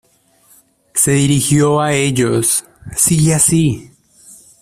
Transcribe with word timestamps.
Se 0.95 1.11
dirigió 1.11 1.79
a 1.79 1.93
ellos: 1.93 2.65
"Sigue 2.97 3.35
así. 3.35 3.91